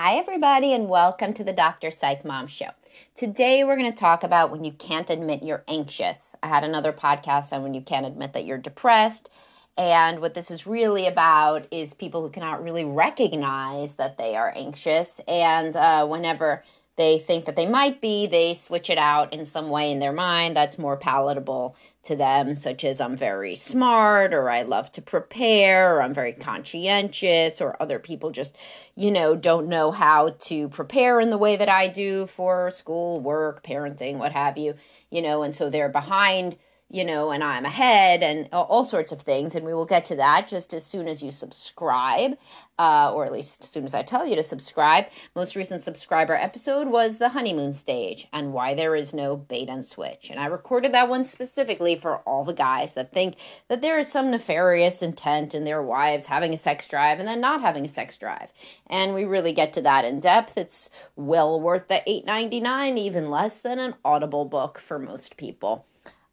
[0.00, 1.90] Hi, everybody, and welcome to the Dr.
[1.90, 2.70] Psych Mom Show.
[3.16, 6.36] Today, we're going to talk about when you can't admit you're anxious.
[6.40, 9.28] I had another podcast on when you can't admit that you're depressed.
[9.76, 14.52] And what this is really about is people who cannot really recognize that they are
[14.54, 15.20] anxious.
[15.26, 16.62] And uh, whenever
[16.94, 20.12] they think that they might be, they switch it out in some way in their
[20.12, 21.74] mind that's more palatable
[22.08, 26.32] to them, such as I'm very smart, or I love to prepare, or I'm very
[26.32, 28.56] conscientious, or other people just,
[28.96, 33.20] you know, don't know how to prepare in the way that I do for school,
[33.20, 34.74] work, parenting, what have you,
[35.10, 36.56] you know, and so they're behind
[36.90, 39.54] you know, and I'm ahead and all sorts of things.
[39.54, 42.38] And we will get to that just as soon as you subscribe,
[42.78, 45.06] uh, or at least as soon as I tell you to subscribe.
[45.34, 49.84] Most recent subscriber episode was the honeymoon stage and why there is no bait and
[49.84, 50.30] switch.
[50.30, 53.36] And I recorded that one specifically for all the guys that think
[53.68, 57.40] that there is some nefarious intent in their wives having a sex drive and then
[57.40, 58.48] not having a sex drive.
[58.86, 60.56] And we really get to that in depth.
[60.56, 65.84] It's well worth the $8.99, even less than an Audible book for most people.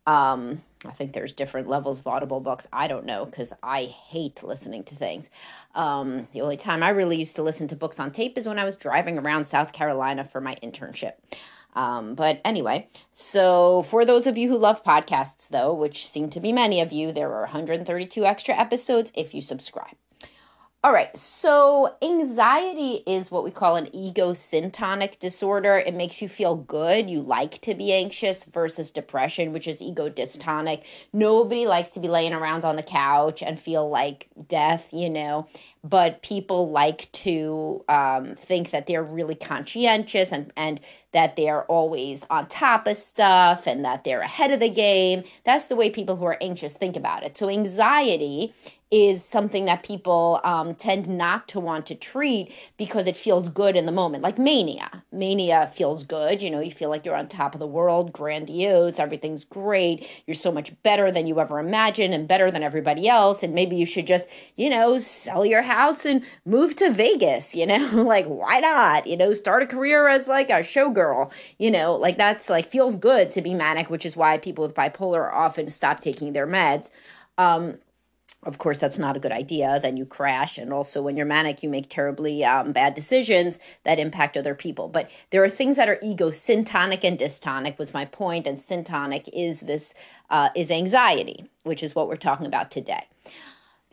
[0.06, 2.68] Um, I think there's different levels of Audible books.
[2.72, 5.30] I don't know because I hate listening to things.
[5.74, 8.60] Um, the only time I really used to listen to books on tape is when
[8.60, 11.14] I was driving around South Carolina for my internship.
[11.74, 16.40] Um, but anyway, so for those of you who love podcasts, though, which seem to
[16.40, 19.96] be many of you, there are 132 extra episodes if you subscribe.
[20.86, 25.80] All right, so anxiety is what we call an egosyntonic disorder.
[25.80, 27.10] It makes you feel good.
[27.10, 30.84] You like to be anxious versus depression, which is ego dystonic.
[31.12, 35.48] Nobody likes to be laying around on the couch and feel like death, you know
[35.86, 40.82] but people like to um, think that they're really conscientious and, and
[41.12, 45.24] that they're always on top of stuff and that they're ahead of the game.
[45.44, 47.38] That's the way people who are anxious think about it.
[47.38, 48.54] So, anxiety
[48.92, 53.76] is something that people um, tend not to want to treat because it feels good
[53.76, 55.04] in the moment, like mania.
[55.12, 56.42] Mania feels good.
[56.42, 60.08] You know, you feel like you're on top of the world, grandiose, everything's great.
[60.28, 63.42] You're so much better than you ever imagined and better than everybody else.
[63.42, 65.75] And maybe you should just, you know, sell your house
[66.06, 69.08] and move to Vegas, you know, like why not?
[69.08, 72.96] You know, start a career as like a showgirl, you know, like that's like feels
[72.96, 76.90] good to be manic, which is why people with bipolar often stop taking their meds.
[77.38, 77.80] Um,
[78.44, 79.80] of course, that's not a good idea.
[79.82, 80.60] Then you crash.
[80.60, 84.88] And also, when you're manic, you make terribly um, bad decisions that impact other people.
[84.88, 88.46] But there are things that are ego syntonic and dystonic, was my point.
[88.46, 89.96] And syntonic is this,
[90.30, 93.06] uh, is anxiety, which is what we're talking about today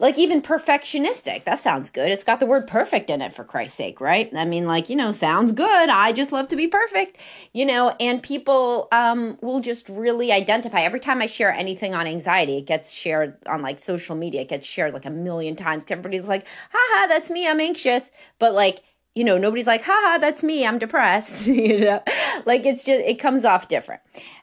[0.03, 1.45] like even perfectionistic.
[1.45, 2.11] That sounds good.
[2.11, 4.29] It's got the word perfect in it for christ's sake right?
[4.35, 5.89] I mean like you know sounds good.
[5.89, 7.17] I just love to be perfect
[7.55, 7.95] you know?
[8.01, 10.83] And people um, will just really identify.
[10.83, 14.43] Every time i share anything on anxiety it gets shared on like social media.
[14.43, 15.85] It gets shared like a million times.
[15.89, 17.49] Everybody's like haha that's me.
[17.49, 18.11] I'm anxious.
[18.41, 18.83] But like
[19.15, 20.67] you know nobody's like haha that's me.
[20.67, 21.47] I'm depressed.
[21.63, 22.03] You know?
[22.45, 24.01] Like it's just it comes off different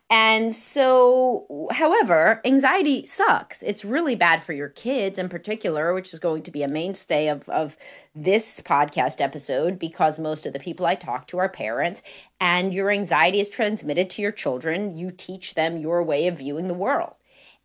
[0.10, 3.62] and so, however, anxiety sucks.
[3.62, 7.28] It's really bad for your kids in particular, which is going to be a mainstay
[7.28, 7.78] of, of
[8.16, 12.02] this podcast episode because most of the people I talk to are parents,
[12.42, 14.98] and your anxiety is transmitted to your children.
[14.98, 17.14] You teach them your way of viewing the world.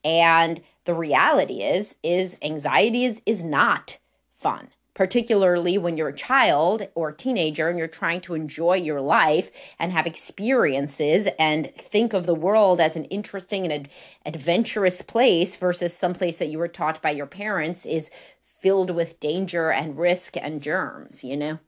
[0.05, 3.97] And the reality is, is anxiety is, is not
[4.37, 9.00] fun particularly when you're a child or a teenager and you're trying to enjoy your
[9.00, 13.88] life and have experiences and think of the world as an interesting and ad-
[14.25, 18.11] adventurous place versus someplace that you were taught by your parents is
[18.44, 21.58] filled with danger and risk and germs, you know?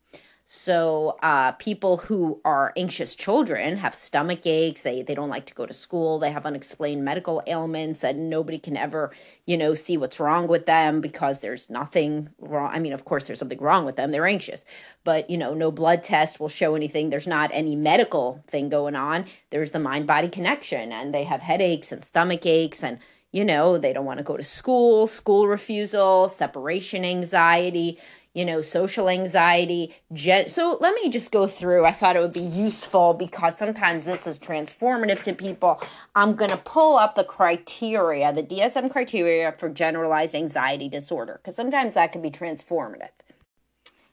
[0.49, 4.83] So uh, people who are anxious children have stomach aches.
[4.83, 6.21] They they don't like to go to school.
[6.21, 9.13] They have unexplained medical ailments, and nobody can ever
[9.45, 12.71] you know see what's wrong with them because there's nothing wrong.
[12.73, 14.13] I mean, of course, there's something wrong with them.
[14.13, 14.65] They're anxious,
[15.03, 17.11] but you know, no blood test will show anything.
[17.11, 19.27] There's not any medical thing going on.
[19.51, 23.01] There's the mind body connection, and they have headaches and stomach aches and
[23.33, 27.99] you know they don't want to go to school school refusal separation anxiety
[28.37, 29.97] you know, social anxiety.
[30.13, 31.87] Gen- so let me just go through.
[31.87, 35.81] I thought it would be useful because sometimes this is transformative to people.
[36.15, 41.57] I'm going to pull up the criteria, the DSM criteria for generalized anxiety disorder, because
[41.57, 43.09] sometimes that can be transformative.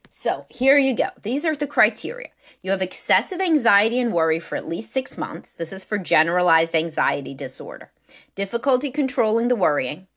[0.10, 1.10] So here you go.
[1.22, 2.30] These are the criteria.
[2.62, 5.52] You have excessive anxiety and worry for at least six months.
[5.52, 7.92] This is for generalized anxiety disorder.
[8.36, 10.08] Difficulty controlling the worrying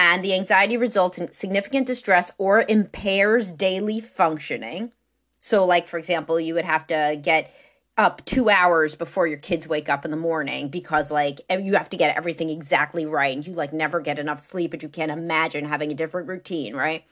[0.00, 4.94] and the anxiety results in significant distress or impairs daily functioning.
[5.40, 7.52] So, like, for example, you would have to get
[7.98, 11.90] up two hours before your kids wake up in the morning because like you have
[11.90, 13.36] to get everything exactly right.
[13.36, 16.74] And you like never get enough sleep but you can't imagine having a different routine
[16.74, 17.04] right?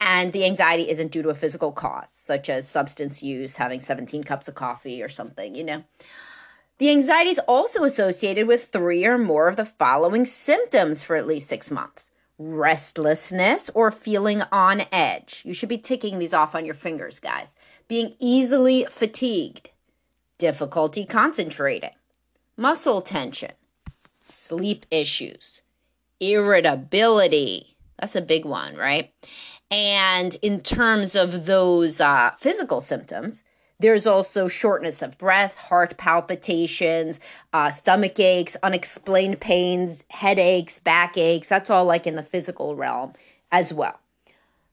[0.00, 4.22] And the anxiety isn't due to a physical cause such as substance use having 17
[4.22, 5.82] cups of coffee or something you know?
[6.76, 11.26] The anxiety is also associated with three or more of the following symptoms for at
[11.26, 15.42] least six months restlessness, or feeling on edge.
[15.44, 17.54] You should be ticking these off on your fingers, guys.
[17.88, 19.70] Being easily fatigued,
[20.38, 21.90] difficulty concentrating,
[22.56, 23.52] muscle tension,
[24.22, 25.62] sleep issues,
[26.20, 27.76] irritability.
[27.98, 29.12] That's a big one, right?
[29.70, 33.42] And in terms of those uh, physical symptoms,
[33.80, 37.20] there's also shortness of breath, heart palpitations,
[37.52, 41.48] uh, stomach aches, unexplained pains, headaches, backaches.
[41.48, 43.12] That's all like in the physical realm
[43.52, 44.00] as well.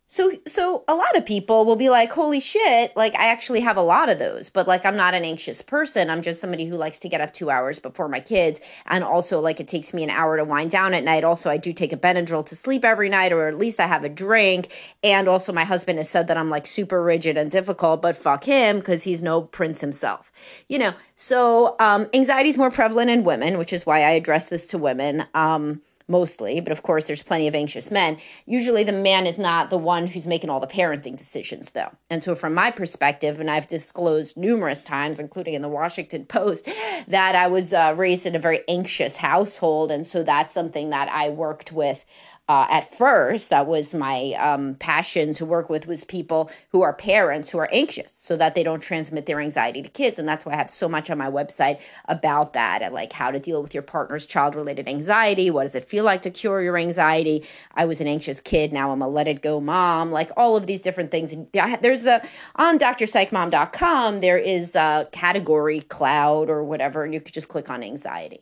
[0.08, 3.76] So so a lot of people will be like, "Holy shit, like I actually have
[3.76, 6.12] a lot of those." But like I'm not an anxious person.
[6.12, 9.40] I'm just somebody who likes to get up 2 hours before my kids and also
[9.40, 11.24] like it takes me an hour to wind down at night.
[11.24, 14.04] Also, I do take a Benadryl to sleep every night or at least I have
[14.04, 14.70] a drink.
[15.04, 18.44] And also my husband has said that I'm like super rigid and difficult, but fuck
[18.44, 20.32] him cuz he's no prince himself.
[20.70, 20.94] You know.
[21.16, 24.78] So, um anxiety is more prevalent in women, which is why I address this to
[24.78, 25.26] women.
[25.34, 28.18] Um mostly, but of course, there's plenty of anxious men.
[28.46, 31.92] Usually, the man is not the one who's making all the parenting decisions, though.
[32.10, 36.66] And so, from my perspective, and I've disclosed numerous times, including in the Washington Post,
[37.08, 39.92] that I was uh, raised in a very anxious household.
[39.92, 42.06] And so, that's something that I worked with
[42.48, 46.94] uh, at first that was my um, passion to work with was people who are
[46.94, 50.20] parents who are anxious so that they don't transmit their anxiety to kids.
[50.20, 53.32] And that's why i have so much on my website about that and like how
[53.32, 55.50] to deal with your partner's child related anxiety.
[55.50, 57.44] What does it feel like to cure your anxiety?
[57.74, 58.72] I was an anxious kid.
[58.72, 60.12] Now i'm a let it go mom.
[60.12, 61.34] Like all of these different things.
[61.82, 62.22] There's a
[62.56, 67.84] on drpsychmom.com there is a category cloud or whatever and you could just click on
[67.84, 68.42] anxiety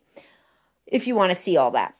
[0.88, 1.96] if you want to see all that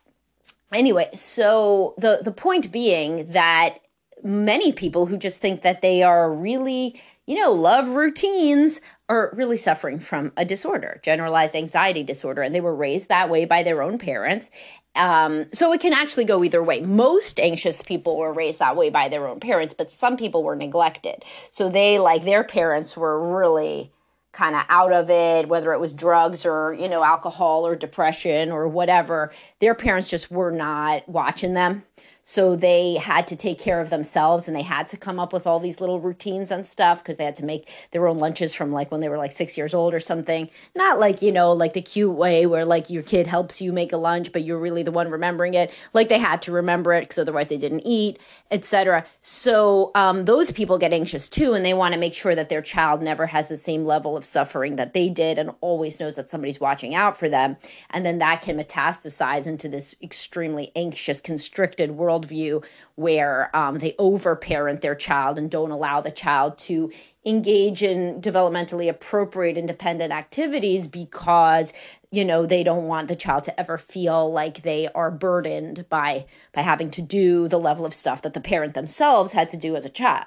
[0.74, 3.80] anyway, so the the point being that
[4.24, 8.80] many people who just think that they are really, you know, love routines
[9.10, 13.46] are really suffering from a disorder, generalized anxiety disorder, and they were raised that way
[13.46, 14.50] by their own parents.
[14.96, 16.82] Um, so it can actually go either way.
[16.82, 20.56] Most anxious people were raised that way by their own parents, but some people were
[20.56, 21.26] neglected.
[21.52, 23.92] So they, like their parents, were really
[24.34, 28.52] kind of out of it, whether it was drugs or, you know, alcohol or depression
[28.52, 31.84] or whatever, their parents just were not watching them.
[32.24, 35.46] So they had to take care of themselves and they had to come up with
[35.46, 38.72] all these little routines and stuff because they had to make their own lunches from
[38.72, 40.50] like when they were like six years old or something.
[40.74, 43.92] Not like, you know, like the cute way where like your kid helps you make
[43.92, 45.72] a lunch, but you're really the one remembering it.
[45.92, 48.20] Like they had to remember it because otherwise they didn't eat,
[48.52, 49.06] etc.
[49.22, 52.62] So um, those people get anxious too and they want to make sure that their
[52.62, 56.30] child never has the same level of suffering that they did and always knows that
[56.30, 57.58] somebody's watching out for them.
[57.90, 62.64] And then that can metastasize into this extremely anxious, constricted world worldview
[62.96, 66.92] where um, they overparent their child and don't allow the child to
[67.26, 71.72] engage in developmentally appropriate independent activities because
[72.12, 76.26] you know they don't want the child to ever feel like they are burdened by
[76.54, 79.76] by having to do the level of stuff that the parent themselves had to do
[79.76, 80.26] as a child.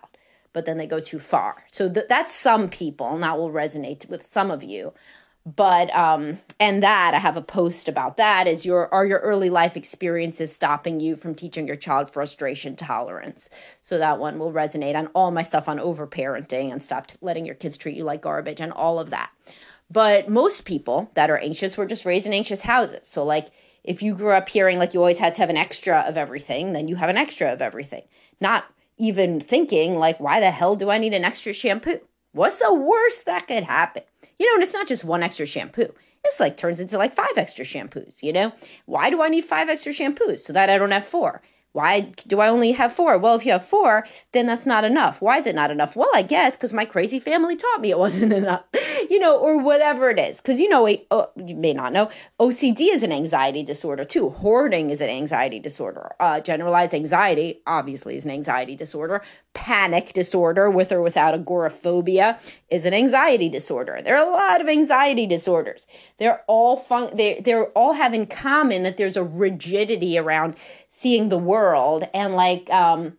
[0.52, 1.66] But then they go too far.
[1.70, 4.94] So th- that's some people and that will resonate with some of you
[5.46, 9.48] but um and that i have a post about that is your are your early
[9.48, 13.48] life experiences stopping you from teaching your child frustration tolerance?
[13.80, 17.54] So that one will resonate on all my stuff on overparenting and stop letting your
[17.54, 19.30] kids treat you like garbage and all of that.
[19.88, 23.06] But most people that are anxious were just raised in anxious houses.
[23.06, 23.48] So like
[23.84, 26.72] if you grew up hearing like you always had to have an extra of everything
[26.72, 28.02] then you have an extra of everything.
[28.40, 28.64] Not
[28.98, 32.00] even thinking like why the hell do i need an extra shampoo
[32.36, 34.02] what's the worst that could happen
[34.38, 35.92] you know, and it's not just one extra shampoo.
[36.24, 38.52] It's like turns into like five extra shampoos, you know?
[38.86, 40.40] Why do I need five extra shampoos?
[40.40, 41.40] So that I don't have four.
[41.72, 43.18] Why do I only have four?
[43.18, 45.20] Well, if you have four, then that's not enough.
[45.20, 45.94] Why is it not enough?
[45.94, 48.64] Well, I guess because my crazy family taught me it wasn't enough,
[49.10, 50.38] you know, or whatever it is.
[50.38, 52.08] Because you know, oh, you may not know,
[52.40, 54.30] OCD is an anxiety disorder too.
[54.30, 56.14] Hoarding is an anxiety disorder.
[56.18, 59.22] Uh, generalized anxiety, obviously, is an anxiety disorder.
[59.52, 62.38] Panic disorder, with or without agoraphobia,
[62.70, 64.00] is an anxiety disorder.
[64.02, 65.86] There are a lot of anxiety disorders.
[66.18, 67.14] They're all fun.
[67.14, 70.56] They they're all have in common that there's a rigidity around
[70.98, 73.18] seeing the world and like um,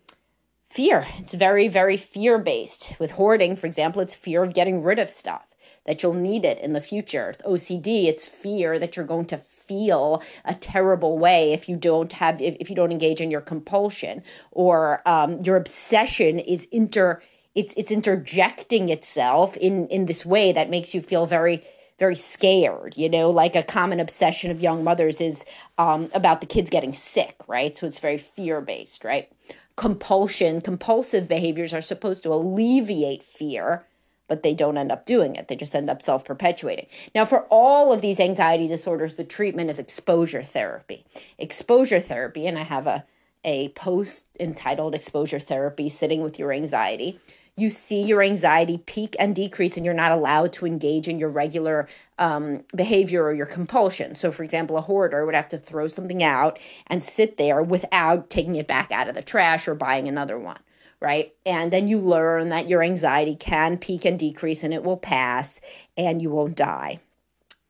[0.68, 1.06] fear.
[1.20, 2.96] It's very, very fear based.
[3.00, 5.46] With hoarding, for example, it's fear of getting rid of stuff
[5.86, 7.28] that you'll need it in the future.
[7.28, 12.14] With OCD, it's fear that you're going to feel a terrible way if you don't
[12.14, 17.22] have if, if you don't engage in your compulsion or um, your obsession is inter
[17.54, 21.64] it's it's interjecting itself in in this way that makes you feel very
[22.00, 22.94] very scared.
[22.96, 25.44] You know, like a common obsession of young mothers is
[25.78, 27.76] um, about the kids getting sick, right?
[27.76, 29.32] So it's very fear based, right?
[29.76, 33.86] Compulsion, compulsive behaviors are supposed to alleviate fear,
[34.28, 35.48] but they don't end up doing it.
[35.48, 36.88] They just end up self perpetuating.
[37.14, 41.06] Now, for all of these anxiety disorders, the treatment is exposure therapy.
[41.38, 43.06] Exposure therapy, and I have a
[43.46, 47.20] a post entitled exposure therapy sitting with your anxiety
[47.58, 51.30] you see your anxiety peak and decrease, and you're not allowed to engage in your
[51.30, 54.14] regular um, behavior or your compulsion.
[54.14, 58.30] So, for example, a hoarder would have to throw something out and sit there without
[58.30, 60.60] taking it back out of the trash or buying another one,
[61.02, 61.34] right?
[61.48, 65.60] And then you learn that your anxiety can peak and decrease, and it will pass,
[65.98, 67.00] and you won't die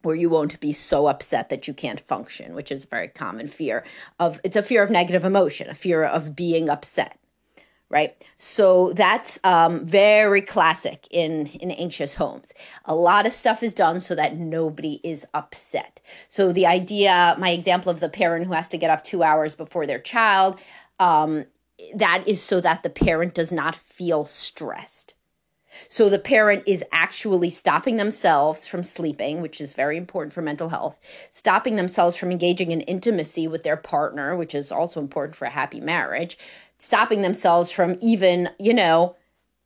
[0.03, 3.46] or you won't be so upset that you can't function, which is a very common
[3.46, 3.84] fear
[4.20, 7.20] of it's a fear of negative emotion, a fear of being upset
[7.89, 8.15] right?
[8.38, 12.53] So that's um, very classic in in anxious homes.
[12.86, 16.01] A lot of stuff is done so that nobody is upset.
[16.27, 19.56] So the idea my example of the parent who has to get up two hours
[19.56, 20.60] before their child
[21.00, 21.46] um,
[21.96, 25.13] that is so that the parent does not feel stressed.
[25.89, 30.70] So the parent is actually stopping themselves from sleeping, which is very important for mental
[30.70, 30.96] health,
[31.32, 35.51] stopping themselves from engaging in intimacy with their partner, which is also important for a
[35.51, 36.38] happy marriage,
[36.80, 39.16] stopping themselves from even, you know,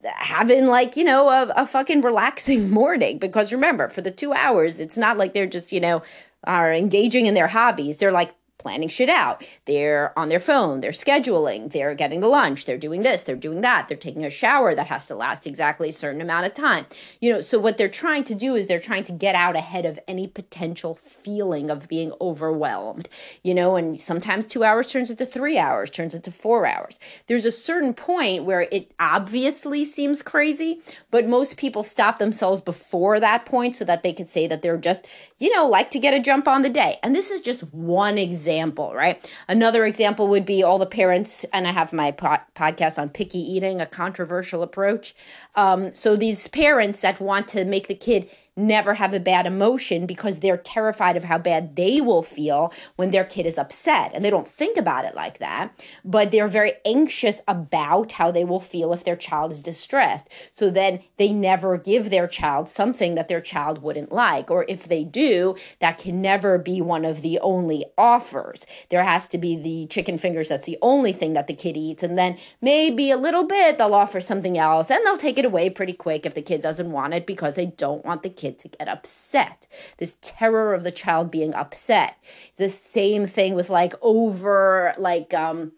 [0.03, 3.17] having like, you know, a, a fucking relaxing morning.
[3.17, 6.01] Because remember, for the two hours, it's not like they're just, you know,
[6.45, 7.97] are engaging in their hobbies.
[7.97, 9.43] They're like planning shit out.
[9.65, 13.61] They're on their phone, they're scheduling, they're getting the lunch, they're doing this, they're doing
[13.61, 16.85] that, they're taking a shower that has to last exactly a certain amount of time.
[17.19, 19.85] You know, so what they're trying to do is they're trying to get out ahead
[19.85, 23.09] of any potential feeling of being overwhelmed.
[23.41, 26.99] You know, and sometimes 2 hours turns into 3 hours, turns into 4 hours.
[27.27, 33.19] There's a certain point where it obviously seems crazy, but most people stop themselves before
[33.19, 35.07] that point so that they could say that they're just,
[35.39, 36.99] you know, like to get a jump on the day.
[37.01, 39.29] And this is just one example example, right?
[39.47, 43.39] Another example would be all the parents, and I have my po- podcast on picky
[43.39, 45.15] eating, a controversial approach.
[45.55, 50.05] Um, so these parents that want to make the kid never have a bad emotion
[50.05, 54.11] because they're terrified of how bad they will feel when their kid is upset.
[54.13, 58.43] And they don't think about it like that, but they're very anxious about how they
[58.43, 60.27] will feel if their child is distressed.
[60.51, 64.51] So then they never give their child something that their child wouldn't like.
[64.51, 68.65] Or if they do, that can never be one of the only offers.
[68.89, 72.03] There has to be the chicken fingers that's the only thing that the kid eats.
[72.03, 75.69] And then maybe a little bit they'll offer something else and they'll take it away
[75.69, 78.67] pretty quick if the kid doesn't want it because they don't want the kid to
[78.67, 79.67] get upset.
[79.97, 82.15] This terror of the child being upset.
[82.57, 85.71] The same thing with like over, like, um,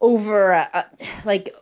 [0.00, 0.84] over, uh
[1.24, 1.54] like,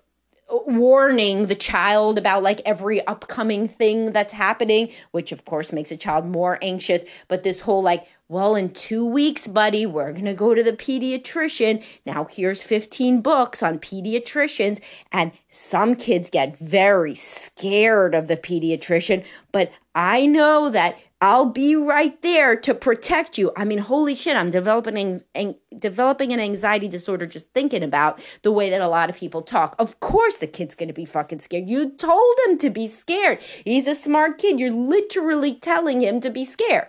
[0.51, 5.97] warning the child about like every upcoming thing that's happening, which of course makes a
[5.97, 7.03] child more anxious.
[7.29, 10.75] But this whole like, well, in two weeks, buddy, we're going to go to the
[10.75, 11.83] pediatrician.
[12.05, 14.81] Now, here's 15 books on pediatricians.
[15.11, 21.75] And some kids get very scared of the pediatrician, but I know that I'll be
[21.75, 23.51] right there to protect you.
[23.57, 28.53] I mean, holy shit, I'm developing an, developing an anxiety disorder just thinking about the
[28.53, 29.75] way that a lot of people talk.
[29.79, 31.67] Of course, the kid's to be fucking scared.
[31.67, 33.41] You told him to be scared.
[33.65, 34.61] He's a smart kid.
[34.61, 36.89] You're literally telling him to be scared.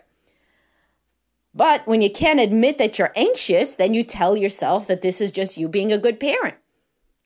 [1.59, 5.29] But when you can't admit that you're anxious, then you tell yourself that this is
[5.29, 6.55] just you being a good parent,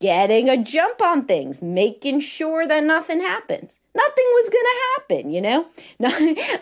[0.01, 5.31] getting a jump on things, making sure that nothing happens nothing was going to happen,
[5.31, 5.65] you know?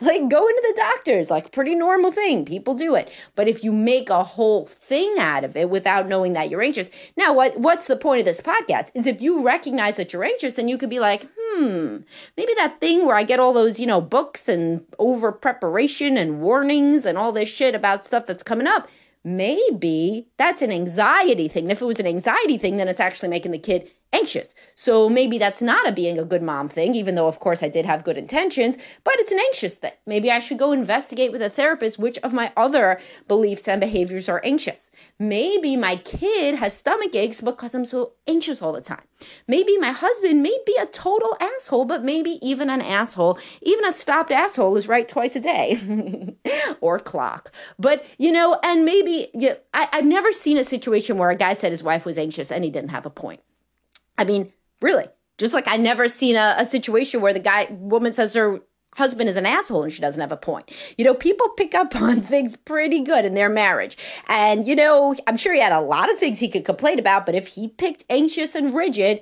[0.02, 2.46] like going to the doctors, like pretty normal thing.
[2.46, 3.10] People do it.
[3.36, 6.90] But if you make a whole thing out of it without knowing that you're anxious.
[7.18, 8.92] Now, what what's the point of this podcast?
[8.94, 11.98] Is if you recognize that you're anxious, then you could be like, "Hmm,
[12.38, 16.42] maybe that thing where I get all those, you know, books and over preparation and
[16.42, 18.88] warnings and all this shit about stuff that's coming up,
[19.24, 21.66] maybe that's an anxiety thing.
[21.66, 24.54] And if it was an anxiety thing, then it's actually making the kid anxious.
[24.76, 27.70] So maybe that's not a being a good mom thing, even though, of course, I
[27.70, 29.94] did have good intentions, but it's an anxious thing.
[30.06, 34.28] Maybe I should go investigate with a therapist which of my other beliefs and behaviors
[34.28, 34.92] are anxious.
[35.20, 39.04] Maybe my kid has stomach aches because I'm so anxious all the time.
[39.48, 43.94] Maybe my husband may be a total asshole, but maybe even an asshole, even a
[43.94, 46.36] stopped asshole is right twice a day
[46.82, 47.52] or clock.
[47.78, 51.54] But, you know, and maybe yeah, I, I've never seen a situation where a guy
[51.54, 53.42] said his wife was anxious and he didn't have a point.
[54.18, 55.06] I mean, really,
[55.38, 58.62] just like I never seen a, a situation where the guy woman says her
[58.96, 60.72] husband is an asshole and she doesn't have a point.
[60.98, 63.98] You know, people pick up on things pretty good in their marriage.
[64.28, 67.26] And, you know, I'm sure he had a lot of things he could complain about,
[67.26, 69.22] but if he picked anxious and rigid,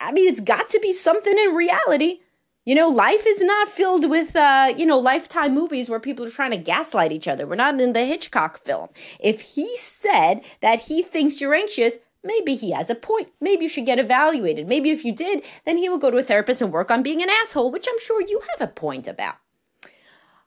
[0.00, 2.20] I mean, it's got to be something in reality.
[2.64, 6.30] You know, life is not filled with, uh, you know, lifetime movies where people are
[6.30, 7.46] trying to gaslight each other.
[7.46, 8.88] We're not in the Hitchcock film.
[9.20, 13.28] If he said that he thinks you're anxious, maybe he has a point.
[13.40, 14.66] Maybe you should get evaluated.
[14.66, 17.22] Maybe if you did, then he will go to a therapist and work on being
[17.22, 19.36] an asshole, which I'm sure you have a point about.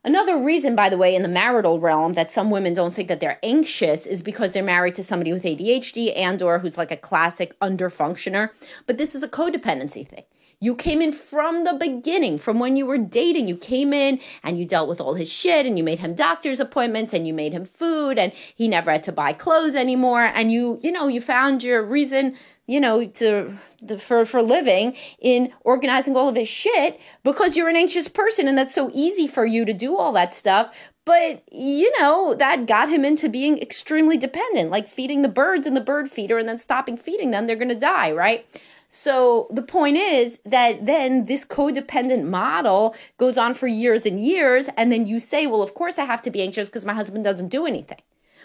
[0.03, 3.19] Another reason, by the way, in the marital realm that some women don't think that
[3.19, 6.97] they're anxious is because they're married to somebody with ADHD and or who's like a
[6.97, 8.51] classic underfunctioner.
[8.85, 10.23] But this is a codependency thing.
[10.59, 13.47] You came in from the beginning, from when you were dating.
[13.47, 16.59] You came in and you dealt with all his shit and you made him doctor's
[16.59, 20.23] appointments and you made him food and he never had to buy clothes anymore.
[20.23, 22.35] And you, you know, you found your reason,
[22.65, 27.69] you know, to, the, for, for living in organizing all of his shit because you're
[27.69, 30.75] an anxious person and that's so easy for you to do all that stuff.
[31.05, 35.75] But, you know, that got him into being extremely dependent, like feeding the birds in
[35.75, 37.45] the bird feeder and then stopping feeding them.
[37.45, 38.45] They're going to die, right?
[38.89, 44.69] So the point is that then this codependent model goes on for years and years.
[44.77, 47.23] And then you say, well, of course I have to be anxious because my husband
[47.23, 47.99] doesn't do anything.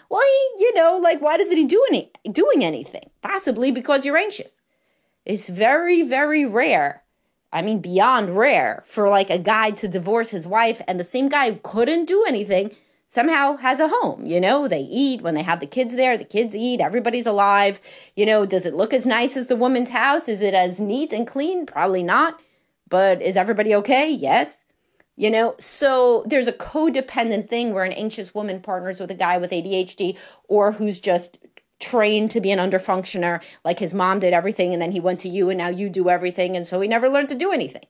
[0.09, 3.09] Well, he, you know, like, why doesn't he do any, doing anything?
[3.21, 4.51] Possibly because you're anxious.
[5.25, 7.03] It's very, very rare.
[7.51, 11.29] I mean, beyond rare for like a guy to divorce his wife and the same
[11.29, 12.71] guy couldn't do anything
[13.13, 14.25] somehow has a home.
[14.25, 17.79] You know, they eat when they have the kids there, the kids eat, everybody's alive.
[18.15, 20.27] You know, does it look as nice as the woman's house?
[20.27, 21.67] Is it as neat and clean?
[21.67, 22.39] Probably not.
[22.89, 24.09] But is everybody okay?
[24.09, 24.63] Yes.
[25.15, 29.37] You know, so there's a codependent thing where an anxious woman partners with a guy
[29.37, 30.17] with ADHD
[30.47, 31.37] or who's just
[31.79, 35.29] trained to be an underfunctioner, like his mom did everything and then he went to
[35.29, 36.55] you and now you do everything.
[36.55, 37.85] And so he never learned to do anything.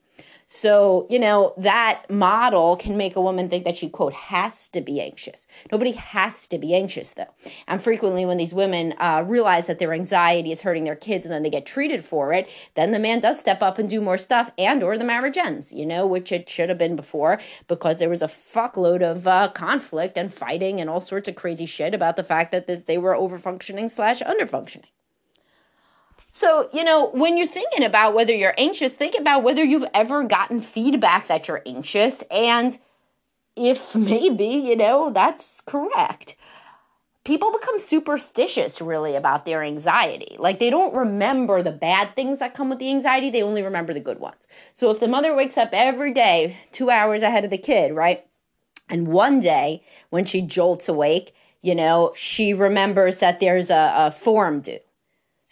[0.56, 4.82] So, you know, that model can make a woman think that she, quote, has to
[4.82, 5.48] be anxious.
[5.72, 7.34] Nobody has to be anxious, though.
[7.68, 11.34] And frequently, when these women uh, realize that their anxiety is hurting their kids and
[11.34, 14.20] then they get treated for it, then the man does step up and do more
[14.20, 17.98] stuff and or the marriage ends, you know, which it should have been before because
[17.98, 21.96] there was a fuckload of uh, conflict and fighting and all sorts of crazy shit
[21.96, 24.86] about the fact that this, they were overfunctioning slash underfunctioning.
[26.36, 30.24] So, you know, when you're thinking about whether you're anxious, think about whether you've ever
[30.24, 32.80] gotten feedback that you're anxious and
[33.56, 36.36] if maybe, you know, that's correct.
[37.24, 40.36] People become superstitious really about their anxiety.
[40.40, 43.94] Like they don't remember the bad things that come with the anxiety, they only remember
[43.94, 44.48] the good ones.
[44.74, 48.26] So if the mother wakes up every day 2 hours ahead of the kid, right?
[48.90, 54.12] And one day when she jolts awake, you know, she remembers that there's a, a
[54.12, 54.80] form due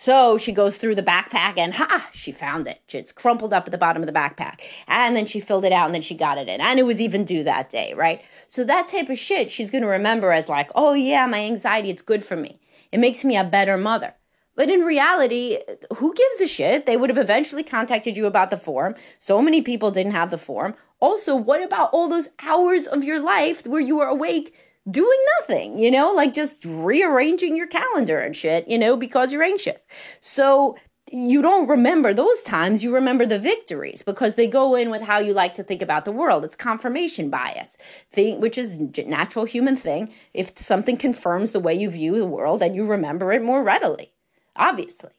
[0.02, 2.82] so she goes through the backpack and ha, she found it.
[2.92, 4.62] It's crumpled up at the bottom of the backpack.
[4.88, 6.60] And then she filled it out and then she got it in.
[6.60, 8.20] And it was even due that day, right?
[8.48, 11.92] So that type of shit she's going to remember as like, oh yeah, my anxiety,
[11.92, 12.60] it's good for me.
[12.92, 14.16] It makes me a better mother.
[14.56, 15.60] But in reality,
[15.98, 16.88] who gives a shit?
[16.88, 18.96] They would have eventually contacted you about the form.
[19.20, 20.74] So many people didn't have the form.
[21.00, 24.56] Also, what about all those hours of your life where you were awake
[24.89, 29.44] doing nothing, you know, like just rearranging your calendar and shit, you know, because you're
[29.44, 29.82] anxious.
[30.20, 30.76] So
[31.12, 35.20] you don't remember those times, you remember the victories because they go in with how
[35.20, 36.46] you like to think about the world.
[36.46, 37.76] It's confirmation bias,
[38.12, 40.12] thing, which is natural human thing.
[40.34, 44.13] If something confirms the way you view the world, then you remember it more readily,
[44.56, 45.12] obviously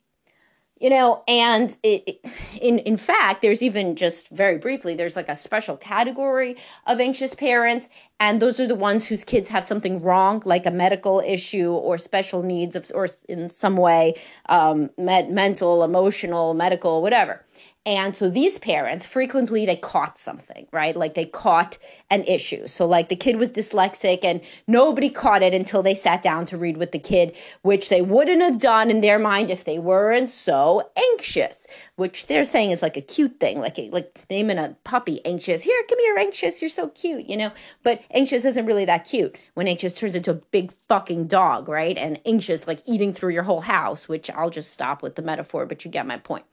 [0.82, 2.20] you know and it,
[2.60, 7.34] in in fact there's even just very briefly there's like a special category of anxious
[7.34, 7.88] parents
[8.22, 11.98] and those are the ones whose kids have something wrong like a medical issue or
[11.98, 14.14] special needs of or in some way
[14.46, 17.44] um, med- mental emotional medical whatever
[17.84, 20.94] and so these parents frequently they caught something, right?
[20.94, 21.78] Like they caught
[22.10, 22.68] an issue.
[22.68, 26.56] So like the kid was dyslexic and nobody caught it until they sat down to
[26.56, 30.30] read with the kid, which they wouldn't have done in their mind if they weren't
[30.30, 35.20] so anxious, which they're saying is like a cute thing, like like naming a puppy
[35.24, 35.62] anxious.
[35.62, 36.62] Here, come here, anxious.
[36.62, 37.50] You're so cute, you know.
[37.82, 41.96] But anxious isn't really that cute when anxious turns into a big fucking dog, right?
[41.96, 45.66] And anxious like eating through your whole house, which I'll just stop with the metaphor,
[45.66, 46.44] but you get my point.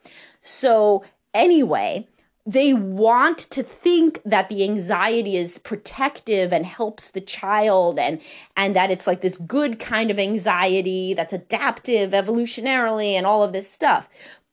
[0.41, 2.07] So, anyway,
[2.45, 8.19] they want to think that the anxiety is protective and helps the child and
[8.55, 13.53] and that it's like this good kind of anxiety that's adaptive evolutionarily and all of
[13.53, 14.09] this stuff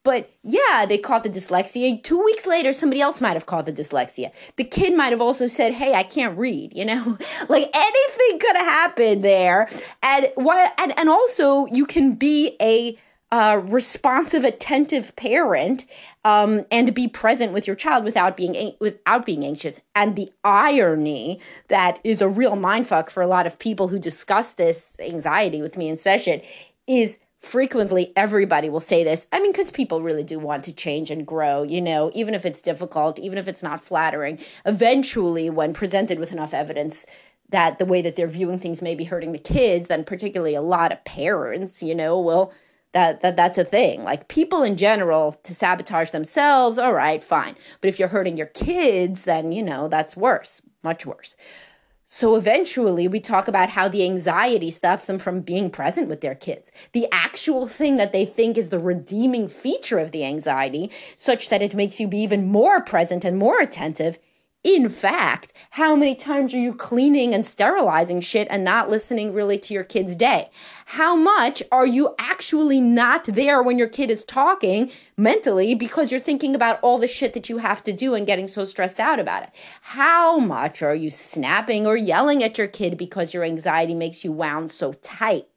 [0.07, 2.01] but yeah, they caught the dyslexia.
[2.01, 4.31] Two weeks later, somebody else might have caught the dyslexia.
[4.55, 7.17] The kid might have also said, Hey, I can't read, you know?
[7.49, 9.69] like anything could have happened there.
[10.01, 12.97] And why and, and also you can be a
[13.33, 15.85] uh, responsive, attentive parent,
[16.23, 19.81] um, and be present with your child without being without being anxious.
[19.93, 24.53] And the irony that is a real mindfuck for a lot of people who discuss
[24.53, 26.39] this anxiety with me in session
[26.87, 27.17] is
[27.47, 29.25] frequently everybody will say this.
[29.31, 32.45] I mean, because people really do want to change and grow, you know, even if
[32.45, 34.39] it's difficult, even if it's not flattering.
[34.65, 37.05] Eventually, when presented with enough evidence,
[37.49, 40.61] that the way that they're viewing things may be hurting the kids, then particularly a
[40.61, 42.51] lot of parents, you know, will
[42.93, 44.03] that, that that's a thing.
[44.03, 47.55] Like people in general to sabotage themselves, all right, fine.
[47.79, 51.35] But if you're hurting your kids, then you know that's worse, much worse.
[52.09, 56.35] So eventually, we talk about how the anxiety stops them from being present with their
[56.35, 56.71] kids.
[56.93, 61.61] The actual thing that they think is the redeeming feature of the anxiety, such that
[61.61, 64.19] it makes you be even more present and more attentive,
[64.67, 69.57] in fact, how many times are you cleaning and sterilizing shit and not listening really
[69.59, 70.49] to your kid's day?
[70.87, 76.19] How much are you actually not there when your kid is talking mentally because you're
[76.19, 79.21] thinking about all the shit that you have to do and getting so stressed out
[79.21, 79.51] about it?
[79.81, 84.33] How much are you snapping or yelling at your kid because your anxiety makes you
[84.33, 85.47] wound so tight?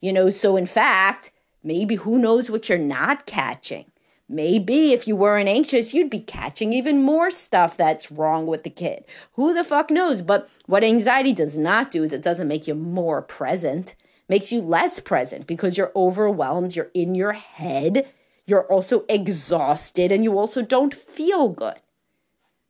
[0.00, 1.30] You know, so in fact,
[1.62, 3.92] maybe who knows what you're not catching?
[4.28, 8.70] Maybe if you weren't anxious, you'd be catching even more stuff that's wrong with the
[8.70, 9.04] kid.
[9.34, 10.22] Who the fuck knows?
[10.22, 13.94] But what anxiety does not do is it doesn't make you more present,
[14.26, 18.08] makes you less present because you're overwhelmed, you're in your head,
[18.46, 21.76] you're also exhausted, and you also don't feel good.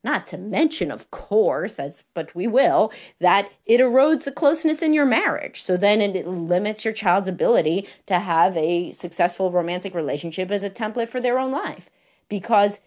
[0.04, 4.92] Not to mention, of course, as but we will, that it erodes the closeness in
[4.92, 5.62] your marriage.
[5.62, 10.68] So then it limits your child's ability to have a successful romantic relationship as a
[10.68, 11.88] template for their own life.
[12.28, 12.80] Because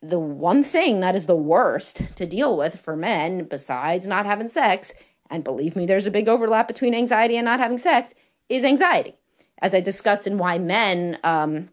[0.00, 4.48] the one thing that is the worst to deal with for men, besides not having
[4.48, 4.92] sex,
[5.30, 8.14] and believe me, there's a big overlap between anxiety and not having sex,
[8.48, 9.14] is anxiety.
[9.60, 11.68] As I discussed in why men um,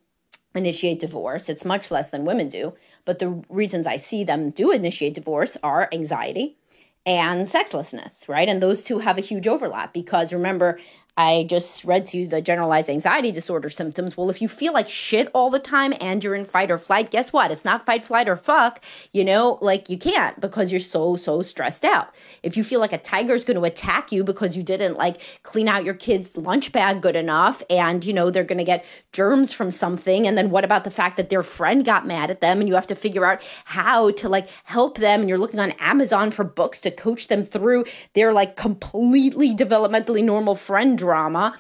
[0.54, 2.74] initiate divorce, it's much less than women do.
[3.06, 6.58] But the reasons I see them do initiate divorce are anxiety
[7.06, 8.48] and sexlessness, right?
[8.48, 10.80] And those two have a huge overlap because remember,
[11.18, 14.16] I just read to you the generalized anxiety disorder symptoms.
[14.16, 17.12] Well, if you feel like shit all the time and you're in fight or flight,
[17.12, 17.52] guess what?
[17.52, 18.82] It's not fight, flight, or fuck.
[19.12, 22.16] You know, like you can't because you're so, so stressed out.
[22.42, 25.20] If you feel like a tiger is going to attack you because you didn't like
[25.44, 28.86] clean out your kid's lunch bag good enough and, you know, they're going to get
[29.12, 30.26] germs from something.
[30.26, 32.76] And then what about the fact that their friend got mad at them and you
[32.76, 36.46] have to figure out how to like help them and you're looking on Amazon for
[36.46, 41.58] books to coach them through their like completely developmentally normal friend drama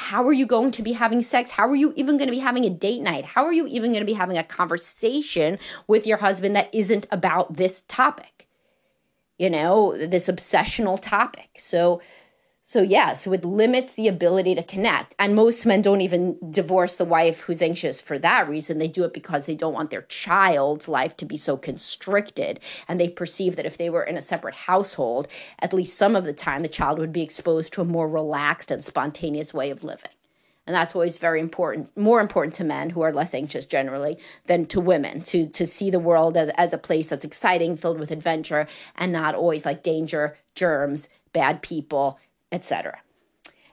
[0.00, 1.50] how are you going to be having sex?
[1.50, 3.26] How are you even going to be having a date night?
[3.26, 7.06] How are you even going to be having a conversation with your husband that isn't
[7.10, 8.48] about this topic?
[9.36, 11.50] You know, this obsessional topic.
[11.58, 12.00] So,
[12.70, 15.16] so yeah, so it limits the ability to connect.
[15.18, 18.78] And most men don't even divorce the wife who's anxious for that reason.
[18.78, 22.60] They do it because they don't want their child's life to be so constricted.
[22.86, 25.26] And they perceive that if they were in a separate household,
[25.58, 28.70] at least some of the time, the child would be exposed to a more relaxed
[28.70, 30.12] and spontaneous way of living.
[30.64, 34.66] And that's always very important, more important to men who are less anxious generally than
[34.66, 38.12] to women to, to see the world as, as a place that's exciting, filled with
[38.12, 42.18] adventure, and not always like danger, germs, bad people,
[42.52, 42.98] etc.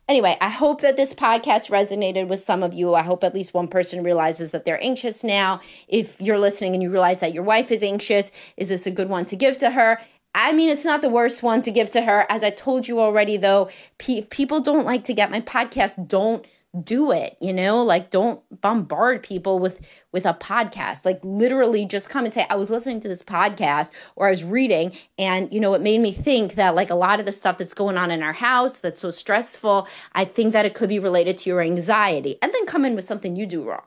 [0.07, 2.95] Anyway, I hope that this podcast resonated with some of you.
[2.95, 5.59] I hope at least one person realizes that they're anxious now.
[5.89, 9.09] If you're listening and you realize that your wife is anxious, is this a good
[9.09, 9.99] one to give to her?
[10.33, 12.25] I mean, it's not the worst one to give to her.
[12.29, 16.07] As I told you already, though, pe- people don't like to get my podcast.
[16.07, 16.45] Don't
[16.83, 17.83] do it you know?
[17.83, 19.79] Like don't bombard people with
[20.11, 21.05] with a podcast.
[21.05, 24.43] Like literally just come and say i was listening to this podcast or i was
[24.43, 27.57] reading and you know it made me think that like a lot of the stuff
[27.57, 30.99] that's going on in our house that's so stressful i think that it could be
[30.99, 33.83] related to your anxiety and then come in with something you do wrong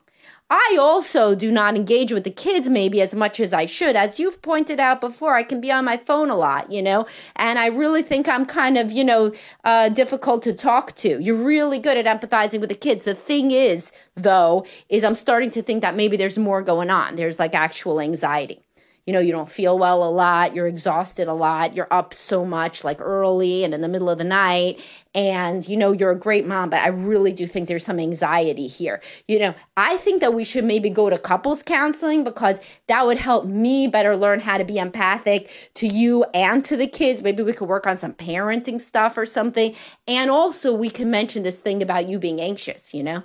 [0.52, 3.94] I also do not engage with the kids maybe as much as I should.
[3.94, 7.06] As you've pointed out before, I can be on my phone a lot, you know,
[7.36, 9.32] and I really think I'm kind of, you know,
[9.64, 11.22] uh, difficult to talk to.
[11.22, 13.04] You're really good at empathizing with the kids.
[13.04, 17.14] The thing is, though, is I'm starting to think that maybe there's more going on.
[17.14, 18.64] There's like actual anxiety
[19.10, 22.44] you know, you don't feel well a lot, you're exhausted a lot, you're up so
[22.44, 24.78] much like early and in the middle of the night,
[25.16, 28.68] and you know, you're a great mom, but I really do think there's some anxiety
[28.68, 29.02] here.
[29.26, 33.18] You know, I think that we should maybe go to couples counseling because that would
[33.18, 37.20] help me better learn how to be empathic to you and to the kids.
[37.20, 39.74] Maybe we could work on some parenting stuff or something.
[40.06, 43.24] And also, we can mention this thing about you being anxious, you know?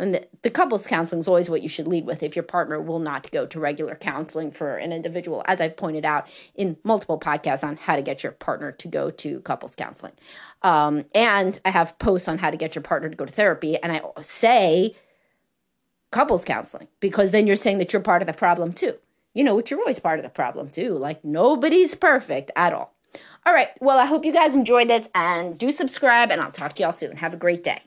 [0.00, 2.80] And the, the, couples counseling is always what you should lead with if your partner
[2.80, 7.20] will not go to regular counseling for an individual, as I've pointed out in multiple
[7.20, 10.12] podcasts on how to get your partner to go to couples counseling.
[10.62, 13.76] Um, and I have posts on how to get your partner to go to therapy.
[13.76, 14.96] And I say
[16.10, 18.94] couples counseling because then you're saying that you're part of the problem too.
[19.34, 20.94] You know, which you're always part of the problem too.
[20.94, 22.94] Like nobody's perfect at all.
[23.44, 23.68] All right.
[23.80, 26.92] Well, I hope you guys enjoyed this and do subscribe, and I'll talk to y'all
[26.92, 27.16] soon.
[27.16, 27.82] Have a great day.